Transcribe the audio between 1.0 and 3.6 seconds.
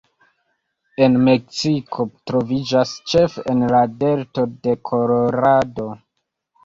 En Meksiko troviĝas ĉefe